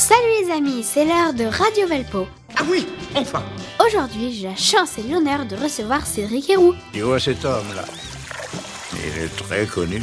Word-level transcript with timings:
Salut 0.00 0.46
les 0.46 0.50
amis, 0.50 0.82
c'est 0.82 1.04
l'heure 1.04 1.34
de 1.34 1.44
Radio 1.44 1.86
Velpo. 1.86 2.26
Ah 2.56 2.62
oui, 2.70 2.86
enfin 3.14 3.42
Aujourd'hui, 3.86 4.32
j'ai 4.32 4.48
la 4.48 4.56
chance 4.56 4.96
et 4.96 5.02
l'honneur 5.02 5.44
de 5.44 5.54
recevoir 5.56 6.06
Cédric 6.06 6.48
Héroux. 6.48 6.72
Tu 6.94 7.02
vois 7.02 7.20
cet 7.20 7.44
homme-là 7.44 7.84
Il 8.94 9.22
est 9.24 9.36
très 9.36 9.66
connu. 9.66 10.00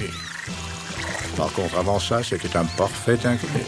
Par 1.35 1.51
contre, 1.51 1.79
avant 1.79 1.97
ça, 1.97 2.21
c'était 2.21 2.55
un 2.55 2.65
parfait 2.65 3.17
inconnu. 3.25 3.63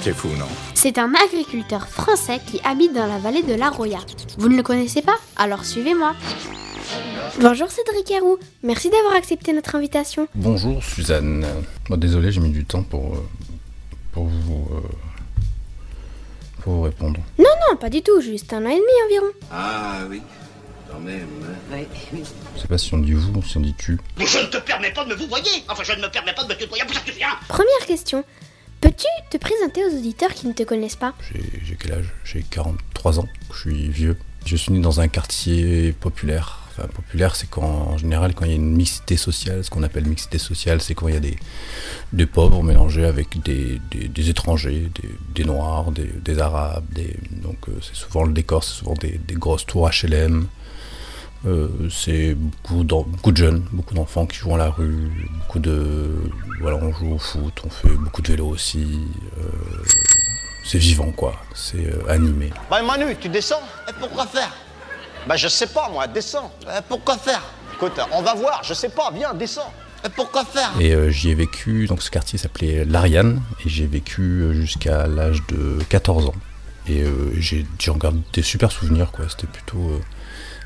C'est 0.00 0.12
fou, 0.12 0.28
non? 0.38 0.46
C'est 0.74 0.96
un 0.96 1.12
agriculteur 1.26 1.88
français 1.88 2.38
qui 2.46 2.60
habite 2.62 2.92
dans 2.94 3.08
la 3.08 3.18
vallée 3.18 3.42
de 3.42 3.54
la 3.54 3.68
Roya. 3.68 3.98
Vous 4.38 4.48
ne 4.48 4.56
le 4.56 4.62
connaissez 4.62 5.02
pas? 5.02 5.16
Alors 5.36 5.64
suivez-moi. 5.64 6.14
Bonjour 7.40 7.68
Cédric 7.68 8.08
Héroux, 8.12 8.38
merci 8.62 8.90
d'avoir 8.90 9.14
accepté 9.16 9.52
notre 9.52 9.74
invitation. 9.74 10.28
Bonjour 10.36 10.84
Suzanne. 10.84 11.44
Bon, 11.88 11.96
désolé, 11.96 12.30
j'ai 12.30 12.40
mis 12.40 12.50
du 12.50 12.64
temps 12.64 12.84
pour, 12.84 13.16
euh, 13.16 13.26
pour, 14.12 14.26
vous, 14.26 14.68
euh, 14.72 14.80
pour 16.62 16.74
vous 16.74 16.82
répondre. 16.82 17.20
Non, 17.38 17.44
non, 17.70 17.76
pas 17.76 17.90
du 17.90 18.02
tout, 18.02 18.20
juste 18.20 18.52
un 18.52 18.64
an 18.64 18.68
et 18.70 18.74
demi 18.76 18.86
environ. 19.06 19.32
Ah 19.52 20.00
oui, 20.08 20.22
quand 20.90 21.00
même. 21.00 21.26
hein. 21.72 21.76
Je 22.56 22.60
sais 22.60 22.68
pas 22.68 22.78
si 22.78 22.92
on 22.94 22.98
dit 22.98 23.12
vous 23.12 23.32
ou 23.38 23.42
si 23.42 23.56
on 23.56 23.60
dit 23.60 23.74
tu. 23.78 23.98
Mais 24.18 24.26
je 24.26 24.38
ne 24.38 24.46
te 24.46 24.56
permets 24.58 24.92
pas 24.92 25.04
de 25.04 25.10
me 25.10 25.14
vous 25.14 25.26
voyer 25.28 25.50
Enfin, 25.68 25.82
je 25.84 25.92
ne 25.92 26.02
me 26.02 26.08
permets 26.10 26.32
pas 26.34 26.44
de 26.44 26.48
me 26.48 26.54
tutoyer 26.58 26.84
pour 26.84 26.94
ça 26.94 27.00
que 27.00 27.06
tu 27.10 27.16
viens 27.16 27.28
Première 27.48 27.86
question. 27.86 28.24
Peux-tu 28.80 29.06
te 29.30 29.36
présenter 29.38 29.84
aux 29.84 29.96
auditeurs 29.98 30.32
qui 30.34 30.46
ne 30.46 30.52
te 30.52 30.62
connaissent 30.62 30.96
pas? 30.96 31.12
J'ai 31.32 31.42
j'ai 31.64 31.76
quel 31.76 31.92
âge? 31.94 32.14
J'ai 32.24 32.42
43 32.42 33.18
ans, 33.20 33.28
je 33.52 33.58
suis 33.58 33.88
vieux. 33.88 34.16
Je 34.46 34.56
suis 34.56 34.72
né 34.72 34.80
dans 34.80 35.00
un 35.00 35.08
quartier 35.08 35.92
populaire. 35.92 36.60
Populaire, 36.86 37.36
c'est 37.36 37.48
quand, 37.48 37.62
en 37.62 37.98
général, 37.98 38.34
quand 38.34 38.44
il 38.44 38.50
y 38.50 38.54
a 38.54 38.56
une 38.56 38.76
mixité 38.76 39.16
sociale, 39.16 39.64
ce 39.64 39.70
qu'on 39.70 39.82
appelle 39.82 40.06
mixité 40.06 40.38
sociale, 40.38 40.80
c'est 40.80 40.94
quand 40.94 41.08
il 41.08 41.14
y 41.14 41.16
a 41.16 41.20
des, 42.12 42.26
pauvres 42.26 42.62
mélangés 42.62 43.04
avec 43.04 43.42
des, 43.42 43.80
étrangers, 44.30 44.90
des, 45.34 45.44
noirs, 45.44 45.90
des, 45.90 46.38
arabes. 46.38 46.84
Donc, 47.42 47.56
euh, 47.68 47.72
c'est 47.82 47.94
souvent 47.94 48.24
le 48.24 48.32
décor, 48.32 48.62
c'est 48.64 48.74
souvent 48.74 48.94
des, 48.94 49.18
grosses 49.34 49.66
tours 49.66 49.88
HLM. 49.90 50.46
Euh, 51.46 51.68
c'est 51.88 52.34
beaucoup, 52.34 52.82
beaucoup 52.82 53.32
de 53.32 53.36
jeunes, 53.36 53.64
beaucoup 53.72 53.94
d'enfants 53.94 54.26
qui 54.26 54.38
jouent 54.38 54.54
à 54.54 54.58
la 54.58 54.70
rue, 54.70 55.08
beaucoup 55.38 55.60
de. 55.60 56.10
Voilà, 56.60 56.78
on 56.78 56.92
joue 56.92 57.14
au 57.14 57.18
foot, 57.18 57.62
on 57.64 57.70
fait 57.70 57.94
beaucoup 57.94 58.22
de 58.22 58.28
vélo 58.28 58.46
aussi. 58.46 59.00
euh, 59.38 59.42
c'est 60.64 60.78
vivant, 60.78 61.12
quoi. 61.12 61.34
C'est 61.54 61.86
animé. 62.08 62.50
Bah 62.68 62.82
Manu, 62.82 63.16
tu 63.18 63.28
descends? 63.28 63.62
Et 63.88 63.92
pourquoi 63.98 64.26
faire? 64.26 64.52
Bah 65.28 65.36
je 65.36 65.46
sais 65.46 65.66
pas 65.66 65.90
moi, 65.90 66.06
descends. 66.06 66.50
Et 66.62 66.80
pourquoi 66.88 67.18
faire? 67.18 67.42
Écoute, 67.74 68.00
on 68.12 68.22
va 68.22 68.32
voir, 68.34 68.62
je 68.64 68.72
sais 68.72 68.88
pas, 68.88 69.10
viens, 69.14 69.34
descends. 69.34 69.70
Et 70.02 70.08
pourquoi 70.08 70.42
faire? 70.46 70.72
Et 70.80 70.94
euh, 70.94 71.10
j'y 71.10 71.28
ai 71.28 71.34
vécu, 71.34 71.86
donc 71.86 72.02
ce 72.02 72.10
quartier 72.10 72.38
s'appelait 72.38 72.86
l'Ariane, 72.86 73.42
et 73.62 73.68
j'ai 73.68 73.86
vécu 73.86 74.22
euh, 74.22 74.52
jusqu'à 74.54 75.06
l'âge 75.06 75.42
de 75.48 75.78
14 75.90 76.26
ans. 76.26 76.34
Et 76.88 77.02
euh, 77.02 77.30
j'ai 77.38 77.66
j'en 77.78 77.96
garde 77.96 78.22
des 78.32 78.40
super 78.40 78.72
souvenirs, 78.72 79.12
quoi. 79.12 79.26
C'était 79.28 79.46
plutôt 79.46 79.90
euh, 79.90 80.00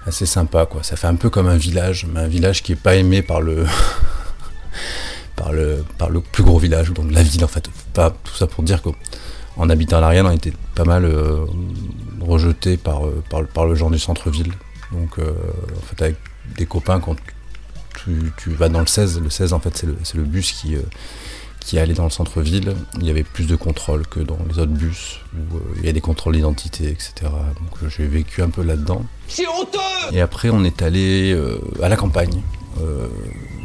assez 0.07 0.27
sympa, 0.27 0.65
quoi. 0.67 0.85
Ça 0.85 0.95
fait 0.95 1.09
un 1.09 1.17
peu 1.17 1.29
comme 1.29 1.49
un 1.49 1.57
village, 1.57 2.07
mais 2.09 2.21
un 2.21 2.29
village 2.29 2.63
qui 2.63 2.73
est 2.73 2.77
pas 2.77 2.95
aimé 2.95 3.21
par 3.21 3.41
le. 3.41 3.67
par 5.35 5.53
le, 5.53 5.85
par 5.99 6.09
le 6.09 6.21
plus 6.21 6.45
gros 6.45 6.61
village, 6.61 6.93
donc 6.93 7.11
la 7.11 7.25
ville 7.25 7.45
en 7.45 7.49
fait. 7.49 7.69
Pas 7.95 8.11
tout 8.11 8.37
ça 8.37 8.47
pour 8.47 8.63
dire 8.63 8.81
qu'en 9.57 9.69
habitant 9.69 9.99
à 9.99 10.01
l'Ariane, 10.01 10.27
on 10.27 10.33
était 10.33 10.53
pas 10.75 10.85
mal 10.85 11.05
euh, 11.05 11.45
rejeté 12.21 12.77
par, 12.77 13.07
euh, 13.07 13.23
par, 13.31 13.43
le- 13.43 13.47
par 13.47 13.67
le 13.67 13.75
genre 13.75 13.91
du 13.91 13.99
centre-ville. 13.99 14.53
Donc 14.93 15.19
euh, 15.19 15.33
en 15.77 15.87
fait 15.87 16.03
avec 16.05 16.17
des 16.57 16.67
copains 16.67 17.01
quand 17.01 17.17
tu, 18.03 18.33
tu 18.37 18.51
vas 18.51 18.69
dans 18.69 18.81
le 18.81 18.87
16, 18.87 19.21
le 19.21 19.31
16 19.31 19.53
en 19.53 19.61
fait 19.61 19.85
c'est 20.03 20.17
le, 20.17 20.25
bus 20.25 20.53
qui, 20.53 20.77
qui 21.65 21.79
allait 21.79 21.95
dans 21.95 22.05
le 22.05 22.11
centre-ville. 22.11 22.75
Il 22.99 23.07
y 23.07 23.11
avait 23.11 23.23
plus 23.23 23.47
de 23.47 23.57
contrôles 23.57 24.07
que 24.07 24.21
dans 24.21 24.39
les 24.49 24.59
autres 24.59 24.73
bus 24.73 25.21
où 25.35 25.57
euh, 25.57 25.61
il 25.79 25.87
y 25.87 25.89
a 25.89 25.93
des 25.93 26.01
contrôles 26.01 26.35
d'identité, 26.35 26.89
etc. 26.89 27.13
Donc 27.23 27.83
euh, 27.83 27.89
j'ai 27.89 28.07
vécu 28.07 28.43
un 28.43 28.51
peu 28.51 28.63
là-dedans. 28.63 29.05
C'est 29.29 29.47
honteux 29.47 29.79
Et 30.13 30.21
après, 30.21 30.51
on 30.51 30.65
est 30.65 30.83
allé 30.83 31.33
euh, 31.33 31.59
à 31.83 31.89
la 31.89 31.97
campagne. 31.97 32.43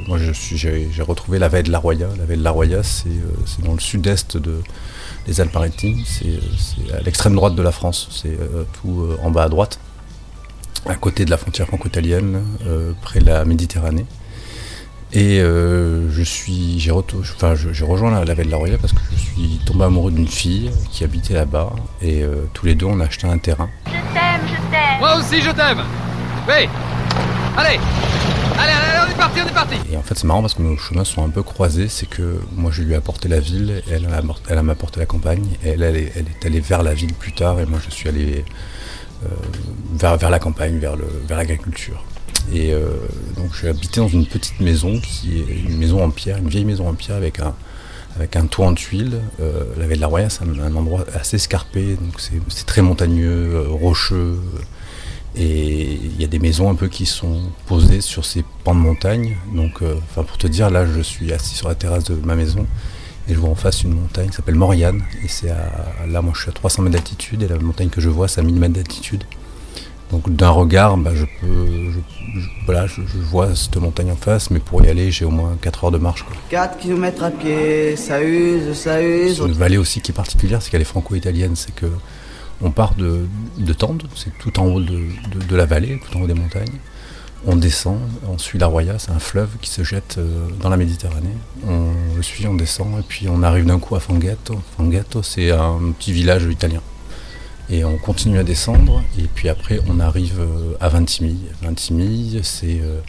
Moi, 0.08 0.18
j'ai, 0.20 0.90
retrouvé 1.02 1.40
la 1.40 1.50
vallée 1.50 1.64
de 1.64 1.72
la 1.72 1.80
Roya. 1.80 2.08
La 2.18 2.24
vallée 2.26 2.38
de 2.38 2.44
la 2.44 2.52
Roya, 2.52 2.84
c'est 2.84 3.10
dans 3.64 3.74
le 3.74 3.80
sud-est 3.80 4.38
de, 4.38 4.62
des 5.28 5.40
Alpes-Maritimes. 5.42 6.00
C'est, 6.06 6.94
à 6.94 7.02
l'extrême 7.02 7.36
droite 7.36 7.54
de 7.56 7.62
la 7.62 7.72
France. 7.72 8.08
C'est 8.12 8.30
euh, 8.40 8.64
tout 8.82 9.02
euh, 9.02 9.20
en 9.24 9.30
bas 9.30 9.44
à 9.44 9.50
droite, 9.50 9.80
à 10.88 10.96
côté 10.96 11.26
de 11.26 11.30
la 11.30 11.38
frontière 11.38 11.68
franco-italienne, 11.68 12.42
euh, 12.66 12.94
près 13.02 13.20
de 13.20 13.26
la 13.26 13.46
Méditerranée. 13.46 14.06
Et 15.14 15.40
je 15.40 16.22
suis, 16.22 16.80
j'ai, 16.82 16.92
je- 16.92 17.86
rejoint 17.86 18.12
la, 18.12 18.26
la 18.26 18.34
vallée 18.34 18.48
de 18.48 18.52
la 18.52 18.58
Roya 18.58 18.78
parce 18.78 18.92
que 18.92 19.00
je 19.12 19.16
suis 19.18 19.60
tombé 19.66 19.86
amoureux 19.86 20.12
d'une 20.12 20.28
fille 20.28 20.70
qui 20.92 21.06
habitait 21.06 21.34
là-bas. 21.34 21.72
Et 22.02 22.26
tous 22.54 22.66
les 22.66 22.76
deux, 22.76 22.88
on 22.88 23.00
a 23.00 23.06
acheté 23.06 23.26
un 23.26 23.38
terrain. 23.38 23.70
Moi 25.00 25.16
aussi 25.18 25.42
je 25.42 25.52
t'aime 25.52 25.82
Allez 27.56 27.80
Allez, 28.58 28.72
allez, 28.72 29.06
on 29.08 29.12
est 29.12 29.18
parti, 29.18 29.40
on 29.44 29.48
est 29.48 29.54
parti 29.54 29.76
Et 29.92 29.98
en 29.98 30.02
fait, 30.02 30.16
c'est 30.16 30.26
marrant 30.26 30.42
parce 30.42 30.54
que 30.54 30.62
nos 30.62 30.78
chemins 30.78 31.04
sont 31.04 31.24
un 31.24 31.30
peu 31.30 31.44
croisés. 31.44 31.88
C'est 31.88 32.08
que 32.08 32.40
moi, 32.56 32.72
je 32.72 32.82
lui 32.82 32.94
ai 32.94 32.96
apporté 32.96 33.28
la 33.28 33.40
ville, 33.40 33.82
elle 33.92 34.08
elle 34.50 34.64
m'a 34.64 34.72
apporté 34.72 35.00
la 35.00 35.06
campagne. 35.06 35.46
Elle, 35.64 35.84
elle 35.84 35.96
est, 35.96 36.12
elle 36.16 36.26
est 36.28 36.46
allée 36.46 36.60
vers 36.60 36.84
la 36.84 36.94
ville 36.94 37.14
plus 37.14 37.34
tard, 37.34 37.60
et 37.60 37.66
moi, 37.66 37.80
je 37.84 37.94
suis 37.94 38.10
allé 38.10 38.46
euh, 39.26 39.30
vers, 39.94 40.18
vers 40.18 40.30
la 40.30 40.40
campagne, 40.40 40.78
vers, 40.80 40.96
l'agriculture. 41.30 42.04
Et 42.54 42.74
euh, 42.74 42.90
donc, 43.36 43.52
j'ai 43.60 43.70
habité 43.70 44.00
dans 44.00 44.08
une 44.08 44.26
petite 44.26 44.60
maison 44.60 45.00
qui 45.00 45.40
est 45.40 45.70
une 45.70 45.78
maison 45.78 46.04
en 46.04 46.10
pierre, 46.10 46.38
une 46.38 46.50
vieille 46.50 46.66
maison 46.66 46.88
en 46.88 46.94
pierre 46.94 47.18
avec 47.18 47.40
un, 47.40 47.54
avec 48.18 48.36
un 48.36 48.46
toit 48.48 48.68
en 48.68 48.74
tuiles. 48.74 49.22
Euh, 49.40 49.64
la 49.78 49.84
Vallée 49.84 49.96
de 49.96 50.02
la 50.02 50.08
Roya, 50.08 50.30
c'est 50.30 50.44
un, 50.44 50.76
endroit 50.76 51.06
assez 51.14 51.36
escarpé, 51.36 51.96
donc 51.96 52.20
c'est, 52.20 52.66
très 52.66 52.82
montagneux, 52.82 53.54
euh, 53.54 53.68
rocheux. 53.70 54.40
Et 55.36 55.77
y 56.22 56.26
a 56.26 56.28
des 56.28 56.40
maisons 56.40 56.70
un 56.70 56.76
peu 56.76 56.88
qui 56.88 57.06
sont 57.06 57.42
posées 57.66 58.02
sur 58.02 58.26
ces 58.26 58.44
pans 58.64 58.74
de 58.76 58.80
montagne. 58.80 59.36
Donc, 59.54 59.82
euh, 59.82 59.96
enfin, 60.10 60.24
pour 60.24 60.38
te 60.38 60.48
dire, 60.48 60.70
là, 60.70 60.86
je 60.86 61.02
suis 61.02 61.32
assis 61.34 61.56
sur 61.56 61.68
la 61.68 61.76
terrasse 61.76 62.06
de 62.06 62.16
ma 62.16 62.36
maison 62.36 62.66
et 63.30 63.34
je 63.34 63.40
vois 63.40 63.50
en 63.50 63.56
face 63.56 63.84
une 63.84 63.94
montagne 63.94 64.30
qui 64.30 64.36
s'appelle 64.36 64.56
Moriane. 64.56 65.04
Et 65.24 65.28
c'est 65.28 65.50
à, 65.52 65.70
là, 66.08 66.22
moi, 66.22 66.34
je 66.36 66.42
suis 66.42 66.50
à 66.50 66.54
300 66.54 66.82
mètres 66.84 66.96
d'altitude 66.96 67.44
et 67.44 67.48
la 67.48 67.58
montagne 67.60 67.90
que 67.90 68.02
je 68.02 68.10
vois, 68.10 68.28
c'est 68.28 68.40
à 68.42 68.44
1000 68.44 68.56
mètres 68.56 68.74
d'altitude. 68.76 69.24
Donc, 70.10 70.34
d'un 70.34 70.50
regard, 70.52 70.96
bah, 70.96 71.12
je 71.14 71.26
peux, 71.42 71.92
je, 71.92 72.40
je- 72.40 72.48
voilà, 72.66 72.88
je, 72.88 73.02
je 73.02 73.18
vois 73.18 73.54
cette 73.58 73.76
montagne 73.76 74.10
en 74.10 74.16
face, 74.16 74.50
mais 74.52 74.60
pour 74.60 74.82
y 74.82 74.88
aller, 74.88 75.12
j'ai 75.12 75.26
au 75.26 75.30
moins 75.32 75.58
4 75.62 75.84
heures 75.84 75.92
de 75.92 75.98
marche. 75.98 76.24
quoi. 76.24 76.34
4 76.50 76.78
km 76.78 77.24
à 77.26 77.32
pied, 77.32 77.98
ça 77.98 78.24
use, 78.24 78.74
ça 78.74 79.02
use. 79.04 79.36
C'est 79.38 79.46
une 79.46 79.52
vallée 79.52 79.78
aussi 79.78 80.00
qui 80.00 80.12
est 80.12 80.16
particulière, 80.16 80.62
c'est 80.62 80.70
qu'elle 80.72 80.80
est 80.82 80.86
franco-italienne. 80.86 81.58
C'est 81.58 81.76
que 81.76 81.88
on 82.62 82.72
part 82.72 82.96
de, 82.96 83.28
de 83.58 83.74
Tende, 83.74 84.04
c'est 84.16 84.36
tout 84.38 84.60
en 84.60 84.66
haut 84.66 84.82
de, 84.82 85.56
la 85.56 85.66
vallée, 85.66 86.00
tout 86.00 86.18
en 86.18 86.22
haut 86.22 86.28
des 86.28 86.34
montagnes. 86.34 86.80
On 87.46 87.56
descend, 87.56 88.00
on 88.28 88.38
suit 88.38 88.58
la 88.58 88.66
Roya, 88.66 88.98
c'est 88.98 89.12
un 89.12 89.20
fleuve 89.20 89.50
qui 89.62 89.70
se 89.70 89.84
jette 89.84 90.16
euh, 90.18 90.48
dans 90.60 90.70
la 90.70 90.78
Méditerranée. 90.78 91.36
On 91.68 91.92
le 92.16 92.24
suit, 92.24 92.48
on 92.48 92.56
descend, 92.56 93.00
et 93.00 93.04
puis 93.08 93.28
on 93.30 93.44
arrive 93.44 93.66
d'un 93.66 93.80
coup 93.80 93.96
à 93.96 94.00
Fanghetto. 94.00 94.60
Fanghetto, 94.76 95.22
c'est 95.22 95.52
un 95.52 95.80
petit 95.98 96.12
village 96.12 96.46
italien. 96.46 96.82
Et 97.70 97.86
on 97.86 97.98
continue 97.98 98.40
à 98.40 98.44
descendre, 98.44 99.04
et 99.20 99.28
puis 99.34 99.50
après 99.50 99.80
on 99.88 100.00
arrive 100.00 100.40
euh, 100.40 100.74
à 100.80 100.90
Ventimille. 100.90 101.48
Ventimille, 101.62 102.40
c'est 102.44 102.80
euh, 102.82 103.00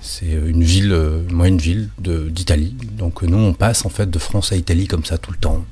c'est 0.00 0.26
une 0.26 0.64
ville, 0.64 0.98
moi 1.30 1.46
une 1.46 1.58
ville 1.58 1.88
d'Italie. 2.00 2.74
Donc 2.98 3.22
nous 3.22 3.38
on 3.38 3.52
passe 3.52 3.86
en 3.86 3.88
fait 3.88 4.10
de 4.10 4.18
France 4.18 4.50
à 4.50 4.56
Italie 4.56 4.88
comme 4.88 5.04
ça 5.04 5.16
tout 5.18 5.30
le 5.30 5.36
temps. 5.38 5.64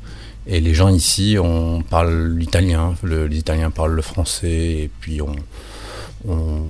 Et 0.52 0.60
les 0.60 0.74
gens 0.74 0.88
ici, 0.88 1.36
on 1.40 1.80
parle 1.80 2.34
l'italien, 2.36 2.94
le- 3.04 3.26
les 3.28 3.38
Italiens 3.38 3.70
parlent 3.70 3.94
le 3.94 4.02
français, 4.02 4.48
et 4.50 4.90
puis 5.00 5.22
on, 5.22 5.34
on- 6.28 6.66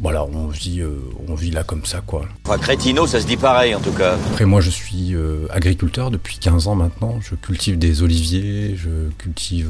voilà, 0.00 0.24
on 0.24 0.48
vit, 0.48 0.80
euh, 0.80 0.96
on 1.28 1.34
vit 1.34 1.50
là 1.50 1.62
comme 1.64 1.84
ça 1.84 2.00
quoi. 2.00 2.26
Enfin, 2.44 2.58
crétino, 2.58 3.06
ça 3.06 3.20
se 3.20 3.26
dit 3.26 3.36
pareil 3.36 3.74
en 3.74 3.80
tout 3.80 3.92
cas. 3.92 4.16
Après 4.32 4.44
moi 4.44 4.60
je 4.60 4.70
suis 4.70 5.14
euh, 5.14 5.46
agriculteur 5.50 6.10
depuis 6.10 6.38
15 6.38 6.66
ans 6.66 6.74
maintenant, 6.74 7.20
je 7.20 7.34
cultive 7.36 7.78
des 7.78 8.02
oliviers, 8.02 8.74
je 8.76 9.10
cultive 9.18 9.68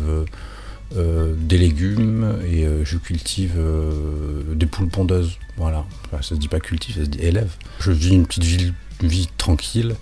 euh, 0.97 1.35
des 1.37 1.59
légumes 1.59 2.39
et 2.51 2.67
je 2.85 2.97
cultive 2.99 3.55
des 4.55 4.67
poules 4.67 4.89
pondeuses. 4.89 5.39
Voilà, 5.57 5.85
Enfin, 6.07 6.23
ça 6.23 6.31
se 6.31 6.35
dit 6.37 6.49
pas 6.49 6.61
cultive, 6.61 6.95
ça 6.97 7.03
se 7.05 7.09
dit 7.11 7.19
élève. 7.21 7.51
Je 7.81 7.91
vis 7.93 8.11
une 8.15 8.27
petite 8.27 8.45
ville, 8.45 8.75
une 9.03 9.09
vie 9.09 9.29
tranquille. 9.39 9.95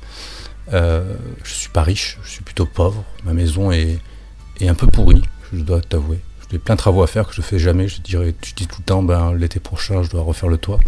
Euh, 0.72 1.14
je 1.42 1.52
suis 1.52 1.68
pas 1.68 1.82
riche, 1.82 2.18
je 2.22 2.30
suis 2.30 2.42
plutôt 2.42 2.66
pauvre. 2.66 3.04
Ma 3.24 3.32
maison 3.32 3.72
est, 3.72 3.98
est 4.60 4.68
un 4.68 4.74
peu 4.74 4.86
pourrie, 4.86 5.22
je 5.52 5.60
dois 5.60 5.80
t'avouer. 5.80 6.20
J'ai 6.50 6.58
plein 6.58 6.74
de 6.74 6.78
travaux 6.78 7.02
à 7.02 7.06
faire 7.06 7.26
que 7.26 7.34
je 7.34 7.40
fais 7.40 7.58
jamais. 7.58 7.88
Je 7.88 8.02
dirais, 8.02 8.34
je 8.44 8.54
dis 8.54 8.66
tout 8.66 8.76
le 8.80 8.84
temps, 8.84 9.02
ben, 9.02 9.32
l'été 9.32 9.58
prochain, 9.58 10.02
je 10.02 10.10
dois 10.10 10.22
refaire 10.22 10.50
le 10.50 10.58
toit. 10.58 10.78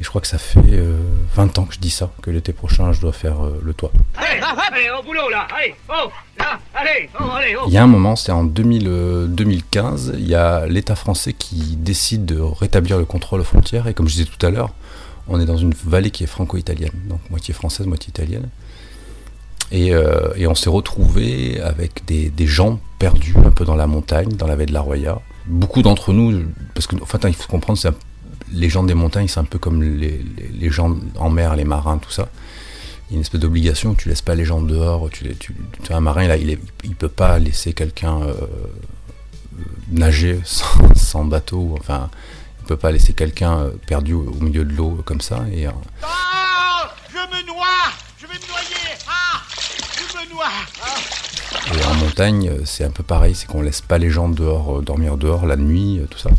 Et 0.00 0.04
je 0.04 0.08
crois 0.08 0.22
que 0.22 0.26
ça 0.26 0.38
fait 0.38 0.60
euh, 0.72 0.98
20 1.34 1.58
ans 1.58 1.64
que 1.64 1.74
je 1.74 1.78
dis 1.78 1.90
ça, 1.90 2.10
que 2.22 2.30
l'été 2.30 2.52
prochain, 2.52 2.92
je 2.92 3.00
dois 3.00 3.12
faire 3.12 3.44
euh, 3.44 3.60
le 3.62 3.74
toit. 3.74 3.92
Allez, 4.16 4.40
allez, 4.72 4.90
au 4.90 5.02
boulot 5.02 5.28
là 5.30 5.46
Allez, 5.54 5.74
oh 5.88 6.10
Là, 6.38 6.58
allez, 6.74 7.08
oh, 7.18 7.24
allez, 7.30 7.56
oh 7.56 7.64
Il 7.66 7.72
y 7.74 7.78
a 7.78 7.82
un 7.82 7.86
moment, 7.86 8.16
c'est 8.16 8.32
en 8.32 8.44
2000, 8.44 8.84
euh, 8.88 9.26
2015, 9.26 10.14
il 10.18 10.28
y 10.28 10.34
a 10.34 10.66
l'État 10.66 10.96
français 10.96 11.32
qui 11.32 11.76
décide 11.76 12.26
de 12.26 12.38
rétablir 12.38 12.98
le 12.98 13.06
contrôle 13.06 13.40
aux 13.40 13.44
frontières. 13.44 13.86
Et 13.86 13.94
comme 13.94 14.06
je 14.08 14.14
disais 14.14 14.26
tout 14.26 14.44
à 14.46 14.50
l'heure, 14.50 14.70
on 15.28 15.40
est 15.40 15.46
dans 15.46 15.56
une 15.56 15.74
vallée 15.84 16.10
qui 16.10 16.24
est 16.24 16.28
franco-italienne, 16.28 16.92
donc 17.08 17.20
moitié 17.30 17.54
française, 17.54 17.86
moitié 17.86 18.10
italienne. 18.10 18.48
Et, 19.72 19.92
euh, 19.92 20.32
et 20.36 20.46
on 20.46 20.54
s'est 20.54 20.70
retrouvé 20.70 21.60
avec 21.60 22.04
des, 22.06 22.46
gens 22.46 22.78
perdus 22.98 23.34
un 23.44 23.50
peu 23.50 23.64
dans 23.64 23.74
la 23.74 23.86
montagne, 23.86 24.28
dans 24.28 24.46
la 24.46 24.54
vallée 24.54 24.66
de 24.66 24.72
la 24.72 24.80
Roya. 24.80 25.20
Beaucoup 25.46 25.82
d'entre 25.82 26.12
nous, 26.12 26.44
parce 26.74 26.86
que 26.86 26.96
en 27.00 27.06
fait, 27.06 27.18
il 27.28 27.34
faut 27.34 27.48
comprendre, 27.48 27.78
les 28.52 28.68
gens 28.68 28.84
des 28.84 28.94
montagnes, 28.94 29.28
c'est 29.28 29.40
un 29.40 29.44
peu 29.44 29.58
comme 29.58 29.82
les, 29.82 30.70
gens 30.70 30.96
en 31.18 31.30
mer, 31.30 31.56
les 31.56 31.64
marins, 31.64 31.98
tout 31.98 32.10
ça. 32.10 32.28
Il 33.08 33.12
y 33.12 33.14
a 33.14 33.16
une 33.16 33.20
espèce 33.22 33.40
d'obligation, 33.40 33.94
tu 33.94 34.08
laisses 34.08 34.22
pas 34.22 34.34
les 34.34 34.44
gens 34.44 34.60
dehors. 34.60 35.08
Tu, 35.10 35.34
tu, 35.36 35.54
un 35.90 36.00
marin, 36.00 36.26
là, 36.26 36.36
il, 36.36 36.50
est, 36.50 36.58
il 36.82 36.94
peut 36.96 37.08
pas 37.08 37.38
laisser 37.38 37.72
quelqu'un 37.72 38.20
euh, 38.22 38.34
nager 39.90 40.40
sans, 40.94 41.24
bateau. 41.24 41.76
Enfin, 41.78 42.10
il 42.60 42.66
peut 42.66 42.76
pas 42.76 42.90
laisser 42.90 43.12
quelqu'un 43.12 43.70
perdu 43.86 44.14
au, 44.14 44.22
au, 44.22 44.42
milieu 44.42 44.64
de 44.64 44.74
l'eau 44.74 45.02
comme 45.04 45.20
ça. 45.20 45.44
Et, 45.52 45.66
euh... 45.66 45.70
oh, 46.02 46.86
je 47.10 47.16
me 47.16 47.46
noie, 47.46 47.64
je 48.18 48.26
vais 48.26 48.34
me 48.34 48.48
noyer. 48.48 48.98
Ah, 49.08 49.25
Et 51.74 51.84
en 51.84 51.94
montagne, 51.94 52.50
c'est 52.64 52.84
un 52.84 52.90
peu 52.90 53.02
pareil, 53.02 53.34
c'est 53.34 53.46
qu'on 53.46 53.62
laisse 53.62 53.80
pas 53.80 53.98
les 53.98 54.10
gens 54.10 54.28
dehors, 54.28 54.78
euh, 54.78 54.82
dormir 54.82 55.16
dehors 55.16 55.46
la 55.46 55.56
nuit, 55.56 56.00
tout 56.10 56.18
ça. 56.18 56.30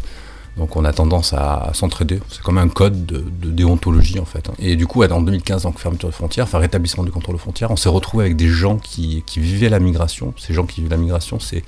Donc 0.58 0.76
on 0.76 0.86
a 0.86 0.92
tendance 0.92 1.34
à, 1.34 1.70
s'entraider. 1.74 2.20
C'est 2.30 2.42
comme 2.42 2.58
un 2.58 2.68
code 2.68 3.06
de, 3.06 3.24
déontologie 3.44 4.20
en 4.20 4.26
fait. 4.26 4.50
Et 4.60 4.76
du 4.76 4.88
coup, 4.88 5.04
en 5.04 5.22
2015, 5.22 5.64
donc 5.64 5.80
fermeture 5.80 6.10
de 6.10 6.14
frontières, 6.14 6.46
enfin 6.46 6.58
rétablissement 6.58 7.04
du 7.04 7.12
contrôle 7.12 7.36
aux 7.36 7.40
frontières, 7.40 7.70
on 7.72 7.76
s'est 7.76 7.90
retrouvé 7.90 8.26
avec 8.26 8.36
des 8.36 8.50
gens 8.50 8.78
qui, 8.78 9.24
vivaient 9.38 9.70
la 9.70 9.80
migration. 9.80 10.34
Ces 10.38 10.54
gens 10.54 10.66
qui 10.66 10.82
vivent 10.82 10.90
la 10.90 10.98
migration, 10.98 11.40
c'est 11.40 11.64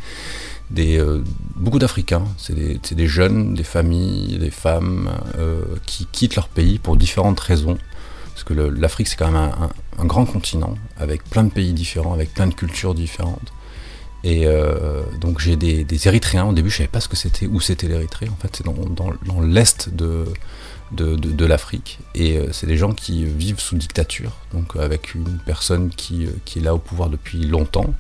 des, 0.72 0.98
euh, 0.98 1.24
beaucoup 1.56 1.80
d'Africains. 1.80 2.24
C'est 2.38 2.56
des, 2.96 3.07
jeunes, 3.07 3.54
des 3.54 3.63
familles, 3.63 4.38
des 4.40 4.51
femmes 4.51 5.12
euh, 5.38 5.62
qui 5.86 6.07
quittent 6.12 6.36
leur 6.36 6.48
pays 6.48 6.80
pour 6.80 6.98
différentes 6.98 7.40
raisons. 7.40 7.78
Parce 8.39 8.57
que 8.57 8.62
l'Afrique, 8.62 9.09
c'est 9.09 9.18
quand 9.18 9.31
même 9.31 9.51
un, 9.97 10.06
grand 10.06 10.24
continent, 10.24 10.75
avec 10.97 11.25
plein 11.25 11.44
de 11.44 11.50
pays 11.50 11.74
différents, 11.74 12.13
avec 12.13 12.33
plein 12.33 12.47
de 12.47 12.53
cultures 12.53 12.95
différentes. 12.95 13.51
Et 14.24 14.45
euh, 14.45 15.01
donc 15.19 15.39
j'ai 15.39 15.57
des, 15.57 16.07
Érythréens, 16.07 16.45
au 16.45 16.53
début 16.53 16.69
je 16.69 16.77
savais 16.77 16.88
pas 16.88 17.01
ce 17.01 17.09
que 17.09 17.18
c'était, 17.18 17.47
où 17.47 17.59
c'était 17.59 17.88
l'Érythrée, 17.89 18.30
en 18.30 18.36
fait 18.38 18.56
c'est 18.56 18.65
dans, 18.65 19.41
l'est 19.41 19.89
de, 19.94 21.45
l'Afrique. 21.45 22.00
Et 22.15 22.38
euh, 22.38 22.53
c'est 22.53 22.65
des 22.65 22.77
gens 22.77 22.94
qui 22.94 23.25
vivent 23.25 23.59
sous 23.59 23.75
dictature, 23.75 24.31
donc 24.53 24.77
avec 24.77 25.15
une 25.15 25.39
personne 25.45 25.89
qui, 25.89 26.30
qui 26.45 26.59
est 26.59 26.62
là 26.62 26.74
au 26.74 26.80
pouvoir 26.80 27.09
depuis 27.09 27.45
longtemps 27.45 27.94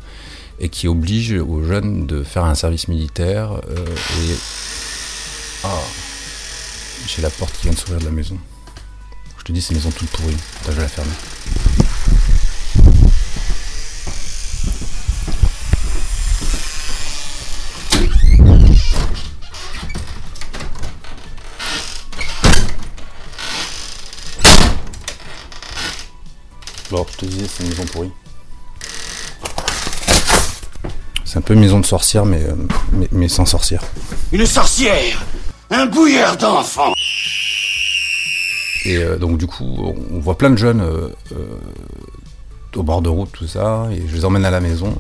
et 0.61 0.69
qui 0.69 0.87
oblige 0.87 1.33
aux 1.33 1.63
jeunes 1.63 2.07
de 2.07 2.23
faire 2.23 2.45
un 2.45 2.55
service 2.55 2.87
militaire. 2.87 3.51
Euh, 3.69 3.85
et... 3.85 4.35
Ah, 5.65 5.81
j'ai 7.07 7.21
la 7.21 7.29
porte 7.29 7.53
qui 7.57 7.63
vient 7.63 7.73
de 7.73 7.77
s'ouvrir 7.77 7.99
de 7.99 8.05
la 8.05 8.11
maison. 8.11 8.37
Je 9.39 9.43
te 9.45 9.51
dis, 9.53 9.61
c'est 9.61 9.69
une 9.69 9.77
maison 9.77 9.91
toute 9.91 10.09
pourrie. 10.09 10.35
Attends, 10.61 10.71
je 10.71 10.75
vais 10.75 10.81
la 10.81 10.87
fermer. 10.89 11.11
Bon, 26.91 27.05
je 27.11 27.17
te 27.17 27.25
disais, 27.25 27.45
c'est 27.47 27.63
une 27.63 27.69
maison 27.69 27.85
pourrie. 27.85 28.11
C'est 31.23 31.37
un 31.37 31.41
peu 31.41 31.55
maison 31.55 31.79
de 31.79 31.85
sorcière, 31.85 32.25
mais, 32.25 32.43
euh, 32.43 32.55
mais, 32.91 33.07
mais, 33.11 33.29
sans 33.29 33.45
sorcière. 33.45 33.83
Une 34.31 34.45
sorcière 34.45 35.23
Un 35.69 35.85
bouilleur 35.85 36.35
d'enfants 36.37 36.93
Et 38.85 38.97
euh, 38.97 39.17
donc, 39.17 39.37
du 39.37 39.47
coup, 39.47 39.93
on 40.11 40.19
voit 40.19 40.37
plein 40.37 40.49
de 40.49 40.57
jeunes 40.57 40.81
euh, 40.81 41.09
au 42.75 42.83
bord 42.83 43.01
de 43.01 43.09
route, 43.09 43.31
tout 43.31 43.47
ça, 43.47 43.89
et 43.91 44.07
je 44.07 44.15
les 44.15 44.25
emmène 44.25 44.45
à 44.45 44.51
la 44.51 44.61
maison. 44.61 44.95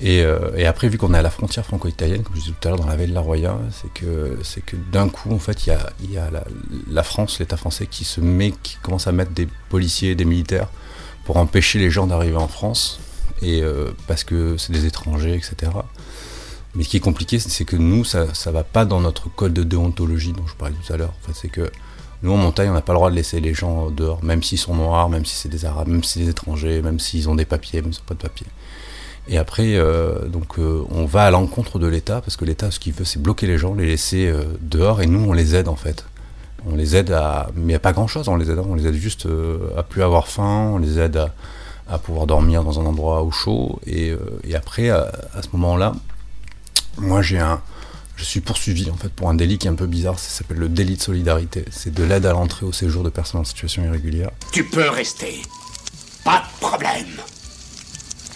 Et, 0.00 0.24
après, 0.66 0.88
vu 0.88 0.98
qu'on 0.98 1.14
est 1.14 1.18
à 1.18 1.22
la 1.22 1.30
frontière 1.30 1.64
franco-italienne, 1.64 2.24
comme 2.24 2.34
je 2.34 2.40
disais 2.40 2.54
tout 2.60 2.66
à 2.66 2.72
l'heure, 2.72 2.80
dans 2.80 2.88
la 2.88 2.96
vallée 2.96 3.06
de 3.06 3.14
la 3.14 3.20
Roya, 3.20 3.56
c'est 3.70 3.92
que, 3.92 4.36
c'est 4.42 4.64
que 4.64 4.74
d'un 4.90 5.08
coup, 5.08 5.32
en 5.32 5.38
fait, 5.38 5.66
il 5.66 5.76
y 6.10 6.16
a, 6.18 6.30
la, 6.90 7.02
France, 7.04 7.38
l'État 7.38 7.56
français, 7.56 7.86
qui 7.86 8.04
se 8.04 8.20
met, 8.20 8.52
qui 8.64 8.78
commence 8.82 9.06
à 9.06 9.12
mettre 9.12 9.30
des 9.30 9.46
policiers, 9.68 10.16
des 10.16 10.24
militaires, 10.24 10.66
pour 11.24 11.36
empêcher 11.36 11.78
les 11.78 11.88
gens 11.88 12.08
d'arriver 12.08 12.36
en 12.36 12.48
France 12.48 12.98
et 13.42 13.62
euh, 13.62 13.90
parce 14.06 14.24
que 14.24 14.56
c'est 14.56 14.72
des 14.72 14.86
étrangers, 14.86 15.34
etc. 15.34 15.72
Mais 16.74 16.84
ce 16.84 16.88
qui 16.88 16.96
est 16.96 17.00
compliqué, 17.00 17.38
c'est 17.38 17.64
que 17.64 17.76
nous, 17.76 18.04
ça 18.04 18.24
ne 18.24 18.50
va 18.50 18.64
pas 18.64 18.84
dans 18.84 19.00
notre 19.00 19.28
code 19.28 19.52
de 19.52 19.62
déontologie 19.62 20.32
dont 20.32 20.46
je 20.46 20.54
parlais 20.54 20.74
tout 20.86 20.92
à 20.92 20.96
l'heure. 20.96 21.12
En 21.22 21.26
fait, 21.26 21.34
c'est 21.34 21.48
que 21.48 21.70
nous, 22.22 22.32
en 22.32 22.36
montagne, 22.36 22.70
on 22.70 22.74
n'a 22.74 22.80
pas 22.80 22.92
le 22.92 22.98
droit 22.98 23.10
de 23.10 23.16
laisser 23.16 23.40
les 23.40 23.52
gens 23.52 23.90
dehors, 23.90 24.22
même 24.24 24.42
s'ils 24.42 24.58
sont 24.58 24.74
noirs, 24.74 25.08
même 25.08 25.24
si 25.24 25.34
c'est 25.34 25.48
des 25.48 25.64
arabes, 25.64 25.88
même 25.88 26.02
si 26.02 26.14
c'est 26.14 26.20
des 26.20 26.30
étrangers, 26.30 26.80
même 26.80 26.98
s'ils 26.98 27.28
ont 27.28 27.34
des 27.34 27.44
papiers, 27.44 27.82
même 27.82 27.92
s'ils 27.92 28.02
n'ont 28.02 28.08
pas 28.08 28.14
de 28.14 28.22
papiers. 28.22 28.46
Et 29.28 29.38
après, 29.38 29.76
euh, 29.76 30.26
donc, 30.28 30.58
euh, 30.58 30.82
on 30.90 31.04
va 31.04 31.24
à 31.24 31.30
l'encontre 31.30 31.78
de 31.78 31.86
l'État, 31.86 32.20
parce 32.20 32.36
que 32.36 32.44
l'État, 32.44 32.70
ce 32.70 32.78
qu'il 32.78 32.92
veut, 32.92 33.04
c'est 33.04 33.20
bloquer 33.20 33.46
les 33.46 33.58
gens, 33.58 33.74
les 33.74 33.86
laisser 33.86 34.26
euh, 34.28 34.44
dehors, 34.60 35.02
et 35.02 35.06
nous, 35.06 35.28
on 35.28 35.32
les 35.32 35.54
aide, 35.54 35.68
en 35.68 35.76
fait. 35.76 36.06
On 36.66 36.76
les 36.76 36.96
aide 36.96 37.10
à... 37.10 37.50
Mais 37.54 37.62
il 37.62 37.66
n'y 37.66 37.74
a 37.74 37.80
pas 37.80 37.92
grand-chose, 37.92 38.28
on 38.28 38.36
les 38.36 38.50
aide, 38.50 38.58
on 38.60 38.74
les 38.76 38.86
aide 38.86 38.94
juste 38.94 39.26
à 39.76 39.82
plus 39.82 40.02
avoir 40.02 40.28
faim, 40.28 40.70
on 40.74 40.78
les 40.78 40.98
aide 40.98 41.16
à 41.16 41.34
à 41.88 41.98
pouvoir 41.98 42.26
dormir 42.26 42.62
dans 42.64 42.80
un 42.80 42.86
endroit 42.86 43.22
au 43.22 43.30
chaud. 43.30 43.80
Et, 43.86 44.14
après, 44.54 44.88
à, 44.88 45.10
à 45.34 45.42
ce 45.42 45.48
moment-là, 45.52 45.92
moi 46.98 47.22
j'ai 47.22 47.38
un, 47.38 47.60
je 48.16 48.24
suis 48.24 48.40
poursuivi 48.40 48.90
en 48.90 48.96
fait 48.96 49.08
pour 49.12 49.28
un 49.28 49.34
délit 49.34 49.58
qui 49.58 49.66
est 49.66 49.70
un 49.70 49.74
peu 49.74 49.86
bizarre, 49.86 50.18
ça 50.18 50.28
s'appelle 50.28 50.58
le 50.58 50.68
délit 50.68 50.96
de 50.96 51.02
solidarité. 51.02 51.64
C'est 51.70 51.92
de 51.92 52.04
l'aide 52.04 52.26
à 52.26 52.32
l'entrée 52.32 52.66
au 52.66 52.72
séjour 52.72 53.02
de 53.02 53.10
personnes 53.10 53.40
en 53.40 53.44
situation 53.44 53.84
irrégulière. 53.84 54.30
Tu 54.52 54.64
peux 54.64 54.88
rester, 54.88 55.42
pas 56.24 56.40
de 56.40 56.60
problème. 56.60 57.08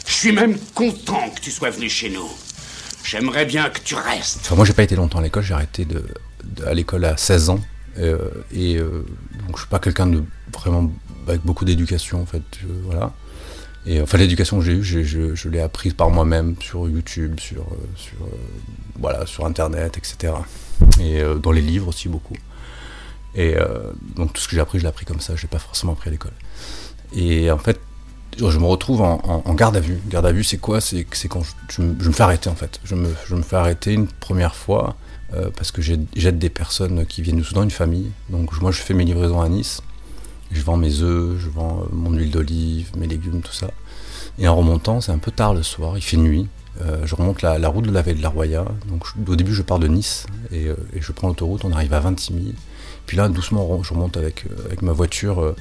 Je 0.07 0.13
suis 0.13 0.33
même 0.33 0.59
content 0.75 1.31
que 1.31 1.41
tu 1.41 1.51
sois 1.51 1.71
venu 1.71 1.89
chez 1.89 2.11
nous. 2.11 2.29
J'aimerais 3.05 3.45
bien 3.45 3.71
que 3.71 3.79
tu 3.81 3.95
restes. 3.95 4.39
Enfin, 4.41 4.57
moi 4.57 4.65
j'ai 4.65 4.73
pas 4.73 4.83
été 4.83 4.97
longtemps 4.97 5.19
à 5.19 5.23
l'école, 5.23 5.45
j'ai 5.45 5.55
arrêté 5.55 5.85
de, 5.85 6.05
de, 6.45 6.65
à 6.65 6.75
l'école 6.75 7.05
à 7.05 7.17
16 7.17 7.51
ans. 7.51 7.61
Euh, 7.99 8.29
et 8.53 8.77
euh, 8.77 9.07
donc 9.47 9.57
je 9.57 9.61
suis 9.61 9.69
pas 9.69 9.79
quelqu'un 9.79 10.07
de 10.07 10.23
vraiment 10.53 10.91
avec 11.29 11.43
beaucoup 11.43 11.65
d'éducation 11.65 12.21
en 12.23 12.27
fait. 12.27 12.43
Je, 12.61 12.67
voilà. 12.85 13.13
Et 13.87 14.01
enfin, 14.01 14.19
l'éducation 14.19 14.59
que 14.59 14.65
j'ai 14.65 14.73
eue, 14.73 14.83
je, 14.83 15.03
je, 15.03 15.35
je 15.35 15.49
l'ai 15.49 15.61
apprise 15.61 15.95
par 15.95 16.11
moi-même 16.11 16.57
sur 16.61 16.89
YouTube, 16.89 17.39
sur, 17.39 17.65
sur, 17.95 18.17
euh, 18.23 18.37
voilà, 18.99 19.27
sur 19.27 19.47
Internet, 19.47 19.97
etc. 19.97 20.33
Et 21.01 21.21
euh, 21.21 21.37
dans 21.37 21.53
les 21.53 21.61
livres 21.61 21.89
aussi 21.89 22.09
beaucoup. 22.09 22.37
Et 23.37 23.55
euh, 23.57 23.93
donc 24.17 24.33
tout 24.33 24.41
ce 24.41 24.49
que 24.49 24.57
j'ai 24.57 24.61
appris, 24.61 24.79
je 24.79 24.85
l'ai 24.85 24.89
appris 24.89 25.05
comme 25.05 25.21
ça, 25.21 25.37
je 25.37 25.43
l'ai 25.43 25.49
pas 25.49 25.59
forcément 25.59 25.93
appris 25.93 26.09
à 26.09 26.13
l'école. 26.13 26.33
Et 27.15 27.51
en 27.51 27.59
fait, 27.59 27.79
je 28.39 28.59
me 28.59 28.67
retrouve 28.67 29.03
en, 29.03 29.55
garde 29.55 29.77
à 29.77 29.81
vue. 29.81 30.01
Garde 30.09 30.27
à 30.27 30.33
vue, 30.33 30.45
c'est 30.45 30.59
quoi? 30.59 30.81
C'est 30.81 31.05
quand 31.29 31.43
je, 31.71 31.83
me, 31.83 32.13
fais 32.13 32.23
arrêter 32.23 32.49
en 32.49 32.55
fait. 32.55 32.81
Je 32.85 32.95
me, 32.95 33.09
me 33.31 33.43
fais 33.43 33.57
arrêter 33.57 33.93
une 33.93 34.09
première 34.09 34.55
fois 34.55 34.97
euh, 35.35 35.51
parce 35.57 35.71
que 35.71 35.81
j'aide 35.81 36.39
des 36.39 36.51
personnes 36.51 37.07
qui 37.07 37.23
viennent 37.23 37.37
du 37.37 37.45
Soudan, 37.45 37.63
une 37.63 37.71
famille. 37.71 38.11
Donc 38.29 38.61
moi, 38.61 38.73
je 38.73 38.83
fais 38.83 38.95
mes 38.95 39.05
livraisons 39.05 39.41
à 39.41 39.49
Nice. 39.49 39.81
Je 40.53 40.63
vends 40.63 40.77
mes 40.77 41.01
œufs, 41.01 41.39
je 41.39 41.49
vends 41.49 41.87
mon 41.93 42.13
huile 42.13 42.31
d'olive, 42.31 42.91
mes 42.97 43.07
légumes, 43.07 43.41
tout 43.43 43.53
ça. 43.53 43.71
Et 44.39 44.49
en 44.49 44.57
remontant, 44.57 45.01
c'est 45.01 45.13
un 45.13 45.19
peu 45.19 45.31
tard 45.31 45.55
le 45.55 45.63
soir, 45.63 45.97
il 45.97 46.03
fait 46.03 46.17
nuit. 46.17 46.49
Euh, 46.83 47.07
je 47.07 47.15
remonte 47.15 47.43
la, 47.43 47.69
route 47.69 47.87
de 47.87 47.91
la 47.91 48.03
vallée 48.03 48.19
de 48.19 48.23
la 48.23 48.29
Roya. 48.29 48.65
Au 49.27 49.37
début, 49.37 49.55
je 49.55 49.63
pars 49.63 49.79
de 49.79 49.89
Nice 49.89 50.27
et, 50.53 50.67
euh, 50.67 50.77
je 50.99 51.13
prends 51.13 51.29
l'autoroute. 51.29 51.65
On 51.65 51.73
arrive 51.73 51.95
à 51.95 52.01
Ventimille. 52.01 52.55
Puis 53.07 53.17
là, 53.17 53.29
doucement, 53.29 53.83
je 53.83 53.95
remonte 53.95 54.17
avec, 54.17 54.45
euh, 54.47 54.75
ma 54.83 54.93
voiture 54.93 55.55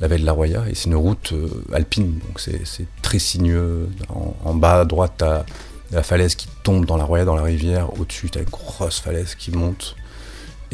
la 0.00 0.08
vallée 0.08 0.22
de 0.22 0.26
la 0.26 0.32
Roya. 0.32 0.64
Et 0.68 0.74
c'est 0.74 0.88
une 0.88 0.96
route 0.96 1.32
alpine, 1.72 2.18
donc 2.26 2.40
c'est 2.40 2.86
très 3.02 3.18
sinueux. 3.18 3.88
En, 4.08 4.34
en, 4.44 4.54
bas 4.54 4.80
à 4.80 4.84
droite, 4.84 5.22
tu 5.24 5.94
la 5.94 6.02
falaise 6.02 6.34
qui 6.34 6.48
tombe 6.64 6.84
dans 6.84 6.96
la 6.96 7.04
Roya, 7.04 7.24
dans 7.24 7.36
la 7.36 7.42
rivière. 7.42 7.98
Au-dessus, 8.00 8.28
tu 8.28 8.38
une 8.38 8.44
grosse 8.46 8.98
falaise 8.98 9.34
qui 9.36 9.52
monte. 9.52 9.94